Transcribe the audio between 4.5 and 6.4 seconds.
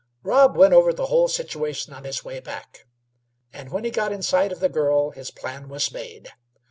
of the girl his plan was made.